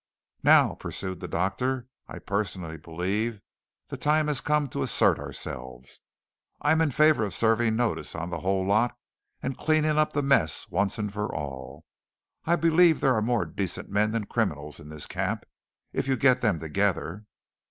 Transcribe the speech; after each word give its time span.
"Now," 0.41 0.73
pursued 0.73 1.19
the 1.19 1.27
doctor, 1.27 1.85
"I 2.07 2.17
personally 2.17 2.79
believe 2.79 3.39
the 3.89 3.97
time 3.97 4.29
has 4.29 4.41
come 4.41 4.67
to 4.69 4.81
assert 4.81 5.19
ourselves. 5.19 5.99
I'm 6.59 6.81
in 6.81 6.89
favour 6.89 7.23
of 7.23 7.35
serving 7.35 7.75
notice 7.75 8.15
on 8.15 8.31
the 8.31 8.39
whole 8.39 8.65
lot, 8.65 8.97
and 9.43 9.55
cleaning 9.59 9.99
up 9.99 10.13
the 10.13 10.23
mess 10.23 10.67
once 10.71 10.97
and 10.97 11.13
for 11.13 11.31
all. 11.31 11.85
I 12.45 12.55
believe 12.55 12.99
there 12.99 13.13
are 13.13 13.21
more 13.21 13.45
decent 13.45 13.89
men 13.91 14.09
than 14.09 14.25
criminals 14.25 14.79
in 14.79 14.89
this 14.89 15.05
camp, 15.05 15.43
if 15.93 16.07
you 16.07 16.17
get 16.17 16.41
them 16.41 16.57
together." 16.57 17.27